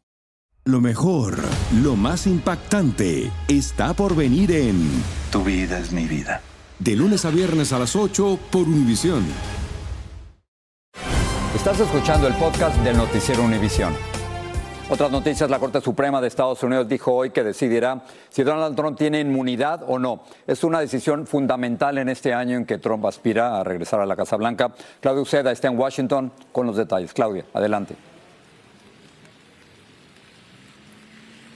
Lo 0.66 0.80
mejor, 0.80 1.38
lo 1.84 1.98
más 1.98 2.26
impactante, 2.26 3.30
está 3.50 3.94
por 3.94 4.16
venir 4.16 4.50
en 4.54 4.90
Tu 5.30 5.44
vida 5.44 5.78
es 5.80 5.92
mi 5.92 6.06
vida. 6.06 6.42
De 6.80 6.96
lunes 6.96 7.26
a 7.26 7.30
viernes 7.30 7.72
a 7.74 7.80
las 7.80 7.96
8 7.96 8.40
por 8.52 8.64
Univisión. 8.64 9.24
Estás 11.56 11.80
escuchando 11.80 12.28
el 12.28 12.34
podcast 12.34 12.76
del 12.78 12.98
noticiero 12.98 13.44
Univisión. 13.44 13.94
Otras 14.90 15.12
noticias, 15.12 15.50
la 15.50 15.60
Corte 15.60 15.80
Suprema 15.80 16.20
de 16.20 16.28
Estados 16.28 16.62
Unidos 16.62 16.90
dijo 16.90 17.14
hoy 17.14 17.30
que 17.30 17.44
decidirá 17.44 18.04
si 18.30 18.44
Donald 18.44 18.76
Trump 18.76 18.98
tiene 18.98 19.22
inmunidad 19.22 19.84
o 19.88 19.98
no. 19.98 20.24
Es 20.46 20.64
una 20.64 20.82
decisión 20.82 21.26
fundamental 21.26 21.98
en 21.98 22.10
este 22.10 22.34
año 22.34 22.58
en 22.58 22.66
que 22.66 22.80
Trump 22.80 23.06
aspira 23.06 23.60
a 23.60 23.64
regresar 23.64 24.02
a 24.02 24.06
la 24.06 24.16
Casa 24.16 24.36
Blanca. 24.36 24.74
Claudia 25.00 25.22
Uceda 25.22 25.52
está 25.52 25.70
en 25.70 25.80
Washington 25.80 26.32
con 26.52 26.68
los 26.68 26.76
detalles. 26.76 27.14
Claudia, 27.14 27.46
adelante. 27.54 27.96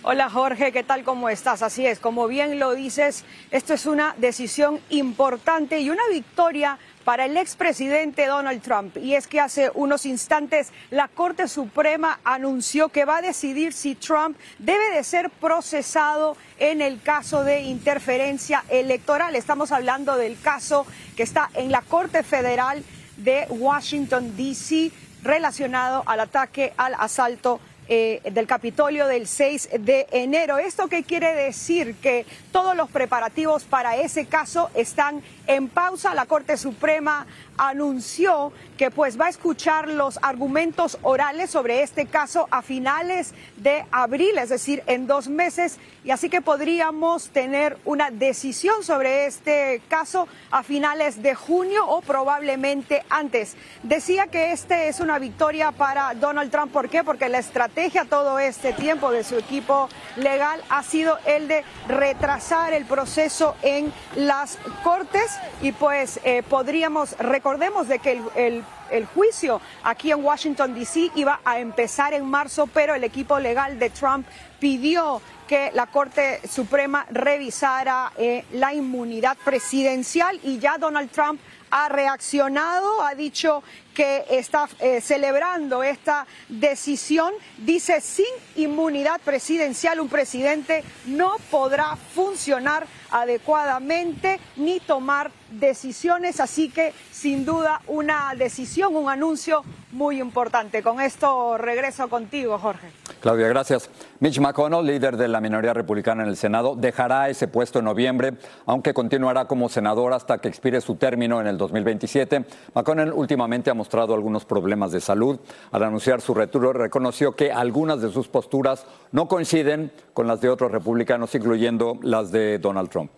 Hola 0.10 0.30
Jorge, 0.30 0.72
¿qué 0.72 0.84
tal? 0.84 1.04
¿Cómo 1.04 1.28
estás? 1.28 1.62
Así 1.62 1.86
es, 1.86 2.00
como 2.00 2.28
bien 2.28 2.60
lo 2.60 2.74
dices, 2.74 3.26
esto 3.52 3.74
es 3.74 3.86
una 3.86 4.16
decisión 4.18 4.80
importante 4.90 5.82
y 5.82 5.90
una 5.90 6.08
victoria 6.10 6.78
para 7.04 7.26
el 7.26 7.36
expresidente 7.36 8.26
Donald 8.26 8.62
Trump. 8.62 8.96
Y 8.96 9.16
es 9.16 9.28
que 9.28 9.42
hace 9.42 9.70
unos 9.74 10.06
instantes 10.06 10.72
la 10.92 11.10
Corte 11.10 11.50
Suprema 11.50 12.22
anunció 12.24 12.88
que 12.88 13.04
va 13.04 13.18
a 13.18 13.22
decidir 13.22 13.74
si 13.74 13.96
Trump 13.96 14.38
debe 14.60 14.92
de 14.92 15.04
ser 15.04 15.30
procesado 15.30 16.38
en 16.58 16.80
el 16.80 17.02
caso 17.02 17.44
de 17.44 17.64
interferencia 17.64 18.64
electoral. 18.70 19.36
Estamos 19.36 19.74
hablando 19.74 20.16
del 20.16 20.40
caso 20.40 20.88
que 21.18 21.24
está 21.24 21.50
en 21.54 21.70
la 21.70 21.82
Corte 21.82 22.24
Federal 22.24 22.82
de 23.18 23.46
Washington, 23.50 24.38
D.C., 24.38 24.90
relacionado 25.22 26.04
al 26.06 26.22
ataque 26.22 26.74
al 26.78 26.94
asalto 26.94 27.60
eh, 27.90 28.22
del 28.34 28.48
Capitolio 28.48 29.08
del 29.08 29.28
6 29.28 29.70
de 29.80 30.08
enero. 30.12 30.58
¿Esto 30.58 30.90
qué 30.90 31.04
quiere 31.04 31.34
decir? 31.34 31.96
Que 32.02 32.26
todos 32.52 32.76
los 32.76 32.90
preparativos 32.90 33.64
para 33.64 33.96
ese 33.96 34.26
caso 34.26 34.70
están 34.74 35.22
en 35.48 35.70
pausa. 35.70 36.14
La 36.14 36.26
Corte 36.26 36.58
Suprema 36.58 37.26
anunció 37.58 38.52
que 38.78 38.92
pues 38.92 39.20
va 39.20 39.28
a 39.28 39.30
escuchar 39.30 39.88
los 39.88 40.20
argumentos 40.22 41.00
orales 41.02 41.50
sobre 41.50 41.82
este 41.82 42.08
caso 42.08 42.48
a 42.52 42.62
finales 42.62 43.34
de 43.56 43.86
abril, 43.92 44.38
es 44.38 44.50
decir, 44.50 44.84
en 44.86 45.08
dos 45.08 45.30
meses, 45.30 45.78
y 46.04 46.12
así 46.12 46.30
que 46.30 46.42
podríamos 46.42 47.30
tener 47.30 47.78
una 47.86 48.12
decisión 48.12 48.84
sobre 48.84 49.26
este 49.26 49.82
caso 49.88 50.28
a 50.52 50.62
finales 50.62 51.24
de 51.24 51.36
junio 51.36 51.88
o 51.88 52.02
probablemente 52.02 53.04
antes. 53.10 53.56
Decía 53.82 54.28
que 54.28 54.52
este 54.52 54.90
es 54.90 55.00
una 55.00 55.20
victoria 55.20 55.72
para 55.72 56.14
Donald 56.14 56.52
Trump, 56.52 56.72
¿por 56.72 56.90
qué? 56.90 57.04
Porque 57.04 57.30
la 57.30 57.40
estrategia 57.40 57.77
todo 58.10 58.40
este 58.40 58.74
tiempo 58.74 59.12
de 59.12 59.24
su 59.24 59.38
equipo 59.38 59.88
legal 60.16 60.60
ha 60.70 60.82
sido 60.82 61.20
el 61.28 61.48
de 61.48 61.64
retrasar 61.88 62.74
el 62.74 62.86
proceso 62.86 63.56
en 63.62 63.94
las 64.16 64.58
cortes 64.84 65.38
y 65.62 65.74
pues 65.74 66.20
eh, 66.24 66.42
podríamos, 66.42 67.16
recordemos 67.20 67.88
de 67.88 68.00
que 68.00 68.20
el, 68.36 68.64
el 68.90 69.06
juicio 69.06 69.62
aquí 69.84 70.12
en 70.12 70.26
Washington, 70.26 70.74
D.C. 70.74 71.12
iba 71.14 71.40
a 71.46 71.60
empezar 71.60 72.16
en 72.16 72.26
marzo, 72.26 72.66
pero 72.66 72.96
el 72.96 73.04
equipo 73.04 73.40
legal 73.40 73.78
de 73.78 73.92
Trump 73.92 74.26
pidió 74.60 75.22
que 75.48 75.72
la 75.74 75.86
Corte 75.86 76.42
Suprema 76.50 77.06
revisara 77.12 78.12
eh, 78.18 78.44
la 78.54 78.74
inmunidad 78.74 79.38
presidencial 79.46 80.40
y 80.44 80.58
ya 80.58 80.80
Donald 80.80 81.12
Trump 81.12 81.40
ha 81.70 81.90
reaccionado, 81.90 83.02
ha 83.04 83.14
dicho 83.14 83.64
que 83.98 84.26
está 84.30 84.70
eh, 84.80 85.02
celebrando 85.02 85.82
esta 85.82 86.28
decisión. 86.48 87.34
Dice, 87.58 88.00
sin 88.00 88.28
inmunidad 88.56 89.20
presidencial 89.26 90.00
un 90.00 90.08
presidente 90.08 90.84
no 91.08 91.38
podrá 91.50 91.96
funcionar 91.96 92.86
adecuadamente 93.10 94.40
ni 94.56 94.80
tomar 94.80 95.32
decisiones, 95.50 96.40
así 96.40 96.70
que 96.70 96.94
sin 97.12 97.44
duda 97.44 97.82
una 97.88 98.34
decisión, 98.38 98.96
un 98.96 99.10
anuncio 99.10 99.64
muy 99.92 100.20
importante. 100.20 100.84
Con 100.84 101.02
esto 101.02 101.58
regreso 101.58 102.08
contigo, 102.08 102.60
Jorge. 102.60 102.90
Claudia, 103.20 103.48
gracias. 103.48 103.90
Mitch 104.20 104.40
McConnell, 104.40 104.86
líder 104.86 105.18
de 105.18 105.28
la 105.28 105.42
minoría 105.42 105.74
republicana 105.74 106.24
en 106.24 106.30
el 106.30 106.38
Senado, 106.38 106.76
dejará 106.76 107.30
ese 107.30 107.48
puesto 107.48 107.80
en 107.80 107.86
noviembre, 107.86 108.34
aunque 108.66 108.94
continuará 108.94 109.46
como 109.46 109.70
senador 109.70 110.14
hasta 110.14 110.38
que 110.38 110.50
expire 110.50 110.82
su 110.82 110.96
término 110.96 111.42
en 111.42 111.48
el 111.48 111.58
2027. 111.58 112.46
McConnell 112.76 113.14
últimamente 113.14 113.72
ha 113.72 113.74
mostrado 113.74 113.87
algunos 113.92 114.46
problemas 114.46 114.92
de 114.92 115.02
salud. 115.02 115.40
Al 115.72 115.84
anunciar 115.84 116.22
su 116.22 116.34
retiro, 116.34 116.74
reconoció 116.74 117.34
que 117.34 117.52
algunas 117.52 118.02
de 118.02 118.12
sus 118.12 118.28
posturas 118.28 118.86
no 119.12 119.28
coinciden 119.28 119.92
con 120.14 120.28
las 120.28 120.42
de 120.42 120.50
otros 120.50 120.72
republicanos, 120.72 121.34
incluyendo 121.36 121.98
las 122.02 122.32
de 122.32 122.60
Donald 122.60 122.90
Trump. 122.90 123.12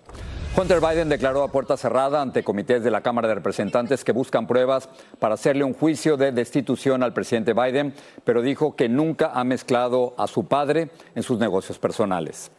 Hunter 0.58 0.82
Biden 0.82 1.10
declaró 1.10 1.44
a 1.44 1.52
puerta 1.52 1.78
cerrada 1.78 2.22
ante 2.22 2.44
comités 2.44 2.84
de 2.84 2.92
la 2.92 3.02
Cámara 3.02 3.28
de 3.28 3.36
Representantes 3.36 4.04
que 4.04 4.12
buscan 4.12 4.48
pruebas 4.48 4.90
para 5.20 5.36
hacerle 5.36 5.64
un 5.64 5.74
juicio 5.74 6.18
de 6.18 6.32
destitución 6.32 7.04
al 7.04 7.14
presidente 7.14 7.54
Biden, 7.54 7.94
pero 8.24 8.42
dijo 8.42 8.76
que 8.76 8.90
nunca 8.90 9.32
ha 9.34 9.44
mezclado 9.44 10.16
a 10.18 10.28
su 10.28 10.48
padre 10.48 10.90
en 11.16 11.24
sus 11.24 11.40
negocios 11.40 11.78
personales. 11.78 12.52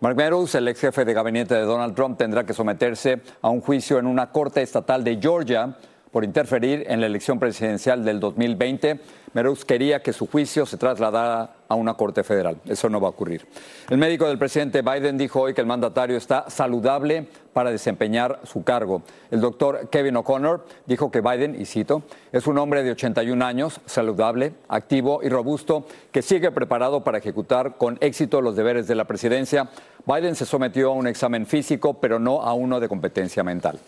Mark 0.00 0.16
Meadows, 0.16 0.54
el 0.54 0.68
ex 0.68 0.80
jefe 0.80 1.04
de 1.04 1.14
gabinete 1.14 1.54
de 1.54 1.62
Donald 1.62 1.94
Trump, 1.94 2.18
tendrá 2.18 2.44
que 2.44 2.52
someterse 2.52 3.20
a 3.42 3.48
un 3.48 3.60
juicio 3.60 3.98
en 3.98 4.06
una 4.06 4.30
corte 4.30 4.62
estatal 4.62 5.02
de 5.02 5.18
Georgia 5.20 5.76
por 6.14 6.22
interferir 6.22 6.84
en 6.86 7.00
la 7.00 7.06
elección 7.06 7.40
presidencial 7.40 8.04
del 8.04 8.20
2020. 8.20 9.00
Meadows 9.32 9.64
quería 9.64 10.00
que 10.00 10.12
su 10.12 10.28
juicio 10.28 10.64
se 10.64 10.76
trasladara 10.76 11.56
a 11.66 11.74
una 11.74 11.94
corte 11.94 12.22
federal. 12.22 12.56
Eso 12.66 12.88
no 12.88 13.00
va 13.00 13.08
a 13.08 13.10
ocurrir. 13.10 13.44
El 13.90 13.98
médico 13.98 14.28
del 14.28 14.38
presidente 14.38 14.82
Biden 14.82 15.18
dijo 15.18 15.40
hoy 15.40 15.54
que 15.54 15.60
el 15.60 15.66
mandatario 15.66 16.16
está 16.16 16.48
saludable 16.48 17.26
para 17.52 17.72
desempeñar 17.72 18.38
su 18.44 18.62
cargo. 18.62 19.02
El 19.32 19.40
doctor 19.40 19.88
Kevin 19.90 20.18
O'Connor 20.18 20.64
dijo 20.86 21.10
que 21.10 21.20
Biden, 21.20 21.60
y 21.60 21.64
cito, 21.64 22.04
es 22.30 22.46
un 22.46 22.58
hombre 22.58 22.84
de 22.84 22.92
81 22.92 23.44
años, 23.44 23.80
saludable, 23.84 24.52
activo 24.68 25.18
y 25.20 25.28
robusto, 25.28 25.84
que 26.12 26.22
sigue 26.22 26.52
preparado 26.52 27.02
para 27.02 27.18
ejecutar 27.18 27.76
con 27.76 27.98
éxito 28.00 28.40
los 28.40 28.54
deberes 28.54 28.86
de 28.86 28.94
la 28.94 29.06
presidencia. 29.06 29.68
Biden 30.06 30.36
se 30.36 30.46
sometió 30.46 30.92
a 30.92 30.94
un 30.94 31.08
examen 31.08 31.44
físico, 31.44 31.94
pero 31.94 32.20
no 32.20 32.42
a 32.42 32.54
uno 32.54 32.78
de 32.78 32.88
competencia 32.88 33.42
mental. 33.42 33.80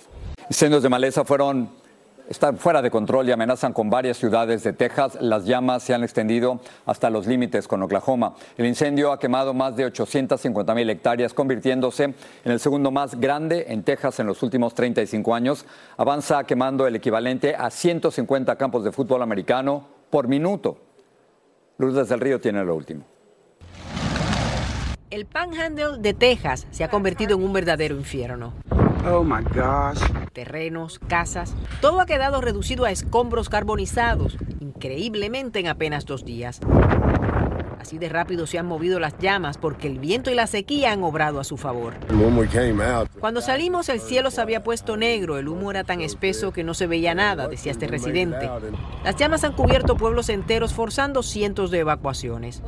Incendios 0.49 0.83
de 0.83 0.89
maleza 0.89 1.25
fueron 1.25 1.86
están 2.29 2.57
fuera 2.59 2.83
de 2.83 2.91
control 2.91 3.29
y 3.29 3.33
amenazan 3.33 3.73
con 3.73 3.91
varias 3.91 4.17
ciudades 4.17 4.63
de 4.63 4.73
Texas. 4.73 5.19
Las 5.21 5.45
llamas 5.45 5.83
se 5.83 5.95
han 5.95 6.03
extendido 6.03 6.61
hasta 6.85 7.11
los 7.11 7.27
límites 7.27 7.69
con 7.69 7.83
Oklahoma. 7.83 8.35
El 8.57 8.67
incendio 8.67 9.13
ha 9.13 9.19
quemado 9.19 9.55
más 9.55 9.77
de 9.77 9.85
850 9.85 10.75
mil 10.75 10.91
hectáreas, 10.91 11.35
convirtiéndose 11.35 12.05
en 12.05 12.15
el 12.45 12.61
segundo 12.61 12.91
más 12.91 13.21
grande 13.21 13.67
en 13.69 13.83
Texas 13.83 14.19
en 14.21 14.27
los 14.27 14.43
últimos 14.43 14.75
35 14.75 15.35
años. 15.35 15.65
Avanza 15.97 16.45
quemando 16.45 16.87
el 16.87 16.97
equivalente 16.97 17.55
a 17.55 17.71
150 17.71 18.57
campos 18.57 18.85
de 18.85 18.93
fútbol 18.93 19.23
americano 19.23 19.87
por 20.11 20.29
minuto. 20.29 20.79
Lourdes 21.79 22.09
del 22.09 22.21
Río 22.21 22.41
tiene 22.41 22.65
lo 22.65 22.75
último. 22.75 23.05
El 25.11 25.27
Panhandle 25.27 25.99
de 25.99 26.15
Texas 26.15 26.67
se 26.71 26.83
ha 26.83 26.91
convertido 26.91 27.37
en 27.37 27.45
un 27.45 27.53
verdadero 27.53 27.95
infierno. 27.95 28.55
Oh 29.05 29.23
my 29.23 29.43
gosh. 29.55 30.01
Terrenos, 30.33 30.99
casas, 30.99 31.55
todo 31.81 32.01
ha 32.01 32.07
quedado 32.07 32.41
reducido 32.41 32.85
a 32.85 32.91
escombros 32.91 33.49
carbonizados, 33.49 34.37
increíblemente 34.61 35.61
en 35.61 35.69
apenas 35.69 36.07
dos 36.07 36.25
días. 36.25 36.61
Así 37.87 37.99
de 37.99 38.09
rápido 38.09 38.49
se 38.49 38.59
han 38.59 38.67
movido 38.67 38.99
las 38.99 39.17
llamas 39.21 39.59
porque 39.59 39.87
el 39.87 40.01
viento 40.01 40.33
y 40.33 40.35
la 40.35 40.49
sequía 40.49 40.91
han 40.91 41.05
obrado 41.05 41.39
a 41.39 41.45
su 41.45 41.57
favor. 41.57 41.95
Cuando 43.21 43.41
salimos 43.41 43.89
el 43.89 44.01
cielo 44.01 44.33
se 44.33 44.41
había 44.41 44.65
puesto 44.65 44.97
negro, 44.97 45.39
el 45.39 45.47
humo 45.47 45.71
era 45.71 45.85
tan 45.85 46.01
espeso 46.01 46.51
que 46.53 46.65
no 46.65 46.75
se 46.75 46.89
veía 46.89 47.15
nada, 47.15 47.47
decía 47.47 47.71
este 47.71 47.87
residente. 47.87 48.51
Las 49.05 49.15
llamas 49.15 49.45
han 49.45 49.53
cubierto 49.53 49.97
pueblos 49.97 50.31
enteros 50.31 50.75
forzando 50.75 51.23
cientos 51.23 51.71
de 51.71 51.79
evacuaciones. 51.79 52.61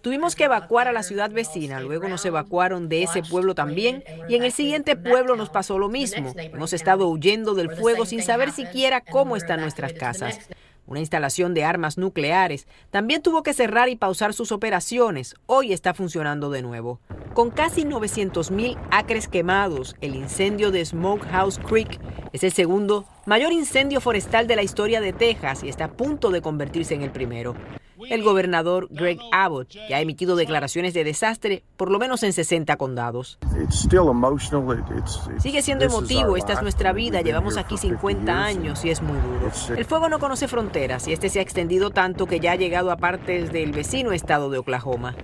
Tuvimos 0.00 0.36
que 0.36 0.44
evacuar 0.44 0.86
a 0.86 0.92
la 0.92 1.02
ciudad 1.02 1.32
vecina, 1.32 1.80
luego 1.80 2.08
nos 2.08 2.24
evacuaron 2.24 2.88
de 2.88 3.02
ese 3.02 3.24
pueblo 3.24 3.56
también 3.56 4.04
y 4.28 4.36
en 4.36 4.44
el 4.44 4.52
siguiente 4.52 4.94
pueblo 4.94 5.34
nos 5.34 5.50
pasó 5.50 5.80
lo 5.80 5.88
mismo. 5.88 6.32
Hemos 6.36 6.72
estado 6.72 7.08
huyendo 7.08 7.54
del 7.54 7.70
fuego 7.70 8.06
sin 8.06 8.22
saber 8.22 8.52
siquiera 8.52 9.00
cómo 9.00 9.34
están 9.34 9.62
nuestras 9.62 9.94
casas 9.94 10.38
una 10.90 11.00
instalación 11.00 11.54
de 11.54 11.64
armas 11.64 11.96
nucleares, 11.96 12.66
también 12.90 13.22
tuvo 13.22 13.42
que 13.42 13.54
cerrar 13.54 13.88
y 13.88 13.96
pausar 13.96 14.34
sus 14.34 14.52
operaciones. 14.52 15.36
Hoy 15.46 15.72
está 15.72 15.94
funcionando 15.94 16.50
de 16.50 16.62
nuevo. 16.62 17.00
Con 17.32 17.50
casi 17.50 17.84
900.000 17.84 18.76
acres 18.90 19.28
quemados, 19.28 19.94
el 20.00 20.16
incendio 20.16 20.72
de 20.72 20.84
Smokehouse 20.84 21.60
Creek 21.60 22.00
es 22.32 22.42
el 22.42 22.52
segundo 22.52 23.06
mayor 23.24 23.52
incendio 23.52 24.00
forestal 24.00 24.48
de 24.48 24.56
la 24.56 24.64
historia 24.64 25.00
de 25.00 25.12
Texas 25.12 25.62
y 25.62 25.68
está 25.68 25.84
a 25.84 25.92
punto 25.92 26.30
de 26.30 26.42
convertirse 26.42 26.94
en 26.94 27.02
el 27.02 27.12
primero. 27.12 27.54
El 28.08 28.22
gobernador 28.22 28.88
Greg 28.90 29.18
Abbott 29.32 29.70
ya 29.88 29.96
ha 29.96 30.00
emitido 30.00 30.36
declaraciones 30.36 30.94
de 30.94 31.04
desastre 31.04 31.64
por 31.76 31.90
lo 31.90 31.98
menos 31.98 32.22
en 32.22 32.32
60 32.32 32.76
condados. 32.76 33.38
Sigue 35.38 35.62
siendo 35.62 35.84
emotivo, 35.84 36.36
esta 36.36 36.54
es 36.54 36.62
nuestra 36.62 36.92
vida, 36.92 37.20
llevamos 37.20 37.56
aquí 37.56 37.76
50 37.76 38.32
años 38.32 38.84
y 38.84 38.90
es 38.90 39.02
muy 39.02 39.18
duro. 39.18 39.50
El 39.76 39.84
fuego 39.84 40.08
no 40.08 40.18
conoce 40.18 40.48
fronteras 40.48 41.08
y 41.08 41.12
este 41.12 41.28
se 41.28 41.40
ha 41.40 41.42
extendido 41.42 41.90
tanto 41.90 42.26
que 42.26 42.40
ya 42.40 42.52
ha 42.52 42.56
llegado 42.56 42.90
a 42.90 42.96
partes 42.96 43.52
del 43.52 43.72
vecino 43.72 44.12
estado 44.12 44.50
de 44.50 44.58
Oklahoma. 44.58 45.14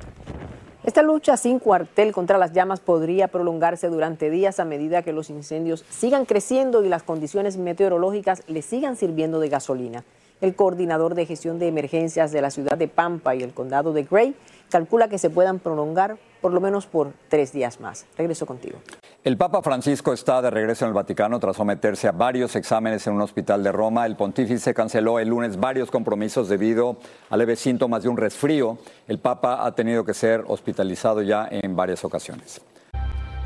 Esta 0.85 1.02
lucha 1.02 1.37
sin 1.37 1.59
cuartel 1.59 2.12
contra 2.12 2.38
las 2.38 2.52
llamas 2.52 2.78
podría 2.78 3.26
prolongarse 3.26 3.88
durante 3.88 4.30
días 4.30 4.61
a 4.61 4.64
medida 4.64 5.02
que 5.02 5.12
los 5.12 5.30
incendios 5.30 5.85
sigan 5.90 6.26
creciendo 6.26 6.85
y 6.85 6.88
las 6.88 7.02
condiciones 7.02 7.56
meteorológicas 7.56 8.45
le 8.47 8.62
sigan 8.62 8.97
sirviendo 8.97 9.40
de 9.40 9.49
gasolina. 9.49 10.04
El 10.40 10.55
coordinador 10.55 11.14
de 11.14 11.25
gestión 11.25 11.59
de 11.59 11.69
emergencias 11.69 12.31
de 12.31 12.43
la 12.43 12.50
ciudad 12.50 12.76
de 12.76 12.88
Pampa 12.88 13.35
y 13.35 13.43
el 13.43 13.55
condado 13.55 13.93
de 13.95 14.02
Gray 14.02 14.35
calcula 14.71 15.09
que 15.09 15.19
se 15.19 15.31
puedan 15.31 15.59
prolongar 15.59 16.19
por 16.43 16.52
lo 16.52 16.61
menos 16.61 16.87
por 16.87 17.12
tres 17.28 17.52
días 17.52 17.81
más. 17.81 18.07
Regreso 18.19 18.45
contigo. 18.45 18.78
El 19.25 19.37
Papa 19.38 19.62
Francisco 19.62 20.12
está 20.12 20.40
de 20.43 20.50
regreso 20.50 20.85
en 20.85 20.90
el 20.90 20.95
Vaticano 20.95 21.40
tras 21.40 21.57
someterse 21.57 22.07
a 22.07 22.12
varios 22.12 22.55
exámenes 22.55 23.07
en 23.07 23.14
un 23.14 23.23
hospital 23.23 23.62
de 23.64 23.73
Roma. 23.73 24.07
El 24.07 24.14
pontífice 24.14 24.75
canceló 24.75 25.19
el 25.19 25.28
lunes 25.28 25.59
varios 25.59 25.90
compromisos 25.90 26.49
debido 26.49 26.99
a 27.31 27.37
leves 27.37 27.59
síntomas 27.59 28.02
de 28.02 28.09
un 28.09 28.16
resfrío. 28.16 28.78
El 29.09 29.19
Papa 29.19 29.64
ha 29.66 29.75
tenido 29.75 30.05
que 30.05 30.14
ser 30.14 30.45
hospitalizado 30.47 31.23
ya 31.23 31.49
en 31.50 31.75
varias 31.75 32.05
ocasiones. 32.05 32.61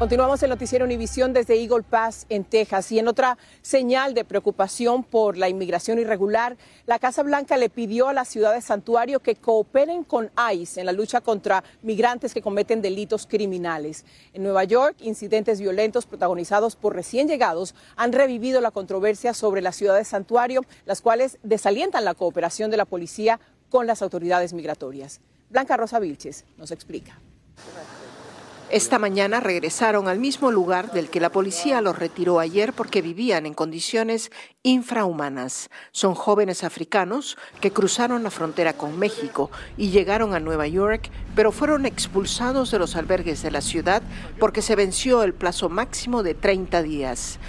Continuamos 0.00 0.42
el 0.42 0.48
noticiero 0.48 0.86
Univisión 0.86 1.34
desde 1.34 1.60
Eagle 1.60 1.82
Pass 1.82 2.24
en 2.30 2.44
Texas 2.44 2.90
y 2.90 2.98
en 2.98 3.06
otra 3.06 3.36
señal 3.60 4.14
de 4.14 4.24
preocupación 4.24 5.04
por 5.04 5.36
la 5.36 5.50
inmigración 5.50 5.98
irregular, 5.98 6.56
la 6.86 6.98
Casa 6.98 7.22
Blanca 7.22 7.58
le 7.58 7.68
pidió 7.68 8.08
a 8.08 8.14
la 8.14 8.24
ciudad 8.24 8.54
de 8.54 8.62
Santuario 8.62 9.20
que 9.20 9.36
cooperen 9.36 10.04
con 10.04 10.30
ICE 10.54 10.80
en 10.80 10.86
la 10.86 10.92
lucha 10.92 11.20
contra 11.20 11.62
migrantes 11.82 12.32
que 12.32 12.40
cometen 12.40 12.80
delitos 12.80 13.26
criminales. 13.26 14.06
En 14.32 14.42
Nueva 14.42 14.64
York, 14.64 14.96
incidentes 15.00 15.60
violentos 15.60 16.06
protagonizados 16.06 16.76
por 16.76 16.94
recién 16.94 17.28
llegados 17.28 17.74
han 17.94 18.14
revivido 18.14 18.62
la 18.62 18.70
controversia 18.70 19.34
sobre 19.34 19.60
la 19.60 19.72
ciudad 19.72 19.98
de 19.98 20.06
Santuario, 20.06 20.64
las 20.86 21.02
cuales 21.02 21.36
desalientan 21.42 22.06
la 22.06 22.14
cooperación 22.14 22.70
de 22.70 22.78
la 22.78 22.86
policía 22.86 23.38
con 23.68 23.86
las 23.86 24.00
autoridades 24.00 24.54
migratorias. 24.54 25.20
Blanca 25.50 25.76
Rosa 25.76 25.98
Vilches 25.98 26.46
nos 26.56 26.70
explica. 26.70 27.20
Esta 28.70 29.00
mañana 29.00 29.40
regresaron 29.40 30.06
al 30.06 30.20
mismo 30.20 30.52
lugar 30.52 30.92
del 30.92 31.10
que 31.10 31.18
la 31.18 31.32
policía 31.32 31.80
los 31.80 31.98
retiró 31.98 32.38
ayer 32.38 32.72
porque 32.72 33.02
vivían 33.02 33.44
en 33.44 33.52
condiciones 33.52 34.30
infrahumanas. 34.62 35.70
Son 35.90 36.14
jóvenes 36.14 36.62
africanos 36.62 37.36
que 37.60 37.72
cruzaron 37.72 38.22
la 38.22 38.30
frontera 38.30 38.74
con 38.74 38.96
México 38.96 39.50
y 39.76 39.90
llegaron 39.90 40.34
a 40.34 40.40
Nueva 40.40 40.68
York, 40.68 41.10
pero 41.34 41.50
fueron 41.50 41.84
expulsados 41.84 42.70
de 42.70 42.78
los 42.78 42.94
albergues 42.94 43.42
de 43.42 43.50
la 43.50 43.60
ciudad 43.60 44.02
porque 44.38 44.62
se 44.62 44.76
venció 44.76 45.24
el 45.24 45.34
plazo 45.34 45.68
máximo 45.68 46.22
de 46.22 46.34
30 46.34 46.82
días. 46.84 47.40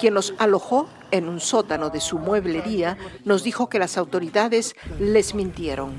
Quien 0.00 0.14
los 0.14 0.32
alojó 0.38 0.88
en 1.10 1.28
un 1.28 1.40
sótano 1.40 1.90
de 1.90 2.00
su 2.00 2.18
mueblería 2.18 2.96
nos 3.26 3.42
dijo 3.42 3.68
que 3.68 3.78
las 3.78 3.98
autoridades 3.98 4.74
les 4.98 5.34
mintieron. 5.34 5.92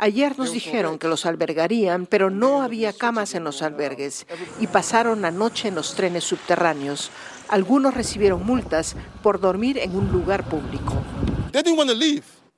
Ayer 0.00 0.38
nos 0.38 0.52
dijeron 0.52 0.96
que 0.96 1.08
los 1.08 1.26
albergarían, 1.26 2.06
pero 2.06 2.30
no 2.30 2.62
había 2.62 2.92
camas 2.92 3.34
en 3.34 3.42
los 3.42 3.62
albergues 3.62 4.28
y 4.60 4.68
pasaron 4.68 5.22
la 5.22 5.32
noche 5.32 5.66
en 5.66 5.74
los 5.74 5.94
trenes 5.94 6.22
subterráneos. 6.22 7.10
Algunos 7.48 7.94
recibieron 7.94 8.46
multas 8.46 8.94
por 9.24 9.40
dormir 9.40 9.76
en 9.76 9.96
un 9.96 10.12
lugar 10.12 10.48
público. 10.48 10.94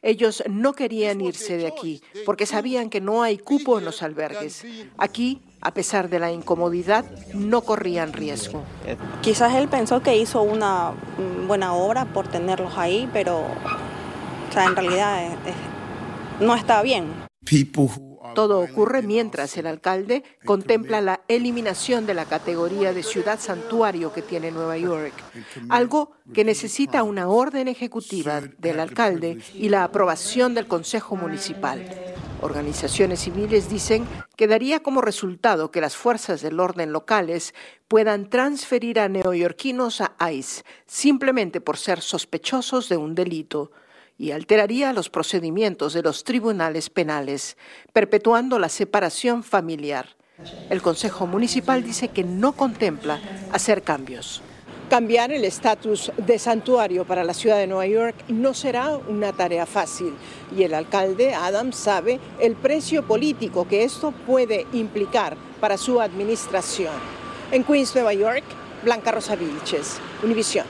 Ellos 0.02 0.42
no 0.50 0.74
querían 0.74 1.22
irse 1.22 1.56
de 1.56 1.66
aquí 1.66 2.02
porque 2.26 2.44
sabían 2.44 2.90
que 2.90 3.00
no 3.00 3.22
hay 3.22 3.38
cupo 3.38 3.78
en 3.78 3.86
los 3.86 4.02
albergues. 4.02 4.66
Aquí, 4.98 5.40
a 5.62 5.72
pesar 5.72 6.10
de 6.10 6.18
la 6.18 6.30
incomodidad, 6.32 7.06
no 7.32 7.62
corrían 7.62 8.12
riesgo. 8.12 8.62
Quizás 9.22 9.54
él 9.54 9.68
pensó 9.68 10.02
que 10.02 10.14
hizo 10.14 10.42
una 10.42 10.92
buena 11.46 11.72
obra 11.72 12.04
por 12.04 12.28
tenerlos 12.28 12.76
ahí, 12.76 13.08
pero 13.14 13.46
en 14.54 14.76
realidad 14.76 15.24
eh, 15.24 15.38
eh, 15.46 15.54
no 16.40 16.54
está 16.54 16.82
bien. 16.82 17.29
Todo 18.34 18.60
ocurre 18.60 19.02
mientras 19.02 19.56
el 19.56 19.66
alcalde 19.66 20.22
contempla 20.44 21.00
la 21.00 21.22
eliminación 21.26 22.06
de 22.06 22.14
la 22.14 22.26
categoría 22.26 22.92
de 22.92 23.02
ciudad 23.02 23.40
santuario 23.40 24.12
que 24.12 24.22
tiene 24.22 24.52
Nueva 24.52 24.76
York, 24.76 25.12
algo 25.68 26.12
que 26.32 26.44
necesita 26.44 27.02
una 27.02 27.28
orden 27.28 27.66
ejecutiva 27.66 28.40
del 28.58 28.78
alcalde 28.78 29.38
y 29.54 29.68
la 29.68 29.82
aprobación 29.82 30.54
del 30.54 30.68
Consejo 30.68 31.16
Municipal. 31.16 31.82
Organizaciones 32.40 33.20
civiles 33.20 33.68
dicen 33.68 34.06
que 34.36 34.46
daría 34.46 34.80
como 34.80 35.00
resultado 35.00 35.70
que 35.70 35.80
las 35.80 35.96
fuerzas 35.96 36.42
del 36.42 36.60
orden 36.60 36.92
locales 36.92 37.54
puedan 37.88 38.30
transferir 38.30 39.00
a 39.00 39.08
neoyorquinos 39.08 40.00
a 40.00 40.32
ICE 40.32 40.62
simplemente 40.86 41.60
por 41.60 41.78
ser 41.78 42.00
sospechosos 42.00 42.88
de 42.88 42.96
un 42.96 43.14
delito 43.14 43.72
y 44.20 44.32
alteraría 44.32 44.92
los 44.92 45.08
procedimientos 45.08 45.94
de 45.94 46.02
los 46.02 46.24
tribunales 46.24 46.90
penales, 46.90 47.56
perpetuando 47.94 48.58
la 48.58 48.68
separación 48.68 49.42
familiar. 49.42 50.14
El 50.68 50.82
Consejo 50.82 51.26
Municipal 51.26 51.82
dice 51.82 52.08
que 52.08 52.22
no 52.22 52.52
contempla 52.52 53.18
hacer 53.50 53.82
cambios. 53.82 54.42
Cambiar 54.90 55.32
el 55.32 55.46
estatus 55.46 56.12
de 56.18 56.38
santuario 56.38 57.06
para 57.06 57.24
la 57.24 57.32
ciudad 57.32 57.56
de 57.56 57.66
Nueva 57.66 57.86
York 57.86 58.14
no 58.28 58.52
será 58.52 58.98
una 58.98 59.32
tarea 59.32 59.64
fácil 59.64 60.12
y 60.54 60.64
el 60.64 60.74
alcalde 60.74 61.32
Adams 61.32 61.76
sabe 61.76 62.20
el 62.40 62.56
precio 62.56 63.06
político 63.06 63.66
que 63.66 63.84
esto 63.84 64.12
puede 64.12 64.66
implicar 64.74 65.34
para 65.62 65.78
su 65.78 65.98
administración. 65.98 66.92
En 67.52 67.64
Queens, 67.64 67.94
Nueva 67.94 68.12
York, 68.12 68.44
Blanca 68.84 69.12
Rosa 69.12 69.34
Vilches, 69.34 69.98
Univisión. 70.22 70.66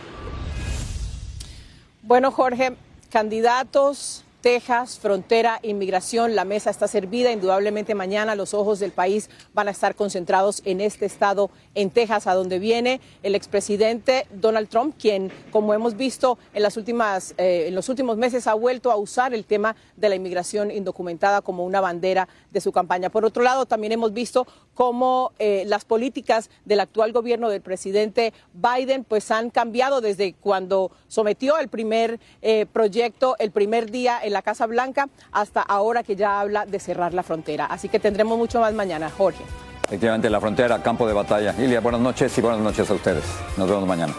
Bueno, 2.03 2.31
Jorge, 2.31 2.77
candidatos, 3.11 4.25
Texas, 4.41 4.99
frontera, 4.99 5.61
inmigración, 5.63 6.35
la 6.35 6.45
mesa 6.45 6.71
está 6.71 6.89
servida. 6.89 7.31
Indudablemente 7.31 7.95
mañana 7.95 8.35
los 8.35 8.55
ojos 8.55 8.79
del 8.79 8.91
país 8.91 9.29
van 9.53 9.69
a 9.69 9.71
estar 9.71 9.95
concentrados 9.95 10.63
en 10.65 10.81
este 10.81 11.05
estado, 11.05 11.51
en 11.75 11.91
Texas, 11.91 12.27
a 12.27 12.35
donde 12.35 12.59
viene 12.59 13.01
el 13.23 13.35
expresidente 13.35 14.27
Donald 14.33 14.69
Trump, 14.69 14.95
quien, 14.99 15.31
como 15.51 15.75
hemos 15.75 15.97
visto 15.97 16.39
en, 16.55 16.63
las 16.63 16.77
últimas, 16.77 17.35
eh, 17.37 17.67
en 17.69 17.75
los 17.75 17.89
últimos 17.89 18.17
meses, 18.17 18.47
ha 18.47 18.55
vuelto 18.55 18.91
a 18.91 18.97
usar 18.97 19.35
el 19.35 19.45
tema 19.45 19.77
de 19.97 20.09
la 20.09 20.15
inmigración 20.15 20.71
indocumentada 20.71 21.43
como 21.43 21.65
una 21.65 21.81
bandera 21.83 22.29
de 22.51 22.61
su 22.61 22.73
campaña. 22.73 23.11
Por 23.11 23.27
otro 23.27 23.43
lado, 23.43 23.67
también 23.67 23.93
hemos 23.93 24.15
visto 24.15 24.47
cómo 24.81 25.33
eh, 25.39 25.65
las 25.67 25.85
políticas 25.85 26.49
del 26.65 26.81
actual 26.81 27.13
gobierno 27.13 27.51
del 27.51 27.61
presidente 27.61 28.33
Biden 28.55 29.05
pues 29.05 29.31
han 29.31 29.51
cambiado 29.51 30.01
desde 30.01 30.33
cuando 30.33 30.91
sometió 31.07 31.59
el 31.59 31.69
primer 31.69 32.19
eh, 32.41 32.65
proyecto 32.65 33.37
el 33.41 33.51
primer 33.51 33.91
día 33.91 34.19
en 34.23 34.33
la 34.33 34.41
Casa 34.41 34.65
Blanca 34.65 35.11
hasta 35.33 35.61
ahora 35.61 36.03
que 36.03 36.17
ya 36.17 36.41
habla 36.41 36.65
de 36.65 36.81
cerrar 36.81 37.13
la 37.13 37.23
frontera. 37.23 37.67
Así 37.67 37.91
que 37.91 38.01
tendremos 38.01 38.39
mucho 38.39 38.59
más 38.59 38.73
mañana, 38.73 39.11
Jorge. 39.11 39.45
Efectivamente, 39.85 40.31
la 40.31 40.41
frontera, 40.41 40.83
campo 40.83 41.07
de 41.07 41.13
batalla. 41.13 41.55
Ilia, 41.59 41.81
buenas 41.81 42.01
noches 42.01 42.39
y 42.39 42.41
buenas 42.41 42.61
noches 42.61 42.91
a 42.91 42.95
ustedes. 42.95 43.25
Nos 43.59 43.69
vemos 43.69 43.87
mañana. 43.87 44.15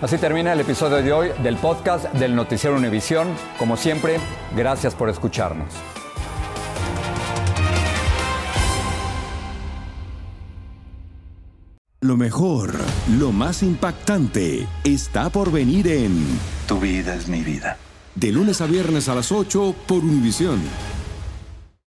Así 0.00 0.16
termina 0.16 0.52
el 0.52 0.60
episodio 0.60 1.02
de 1.02 1.12
hoy 1.12 1.30
del 1.42 1.56
podcast 1.56 2.04
del 2.12 2.36
Noticiero 2.36 2.76
Univisión. 2.76 3.34
Como 3.58 3.76
siempre, 3.76 4.20
gracias 4.54 4.94
por 4.94 5.08
escucharnos. 5.08 5.74
Lo 12.00 12.16
mejor, 12.16 12.74
lo 13.18 13.32
más 13.32 13.64
impactante, 13.64 14.68
está 14.84 15.30
por 15.30 15.50
venir 15.50 15.88
en 15.88 16.24
Tu 16.68 16.78
vida 16.78 17.16
es 17.16 17.26
mi 17.26 17.40
vida. 17.40 17.76
De 18.14 18.30
lunes 18.30 18.60
a 18.60 18.66
viernes 18.66 19.08
a 19.08 19.16
las 19.16 19.32
8 19.32 19.74
por 19.88 20.04
Univisión. 20.04 20.60